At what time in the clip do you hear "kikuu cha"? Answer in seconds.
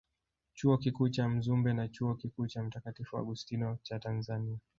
0.77-1.29, 2.15-2.63